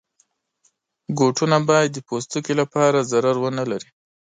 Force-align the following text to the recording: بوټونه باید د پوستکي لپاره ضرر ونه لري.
بوټونه 1.15 1.57
باید 1.69 1.89
د 1.93 1.97
پوستکي 2.07 2.53
لپاره 2.61 3.07
ضرر 3.11 3.35
ونه 3.39 3.63
لري. 3.71 3.89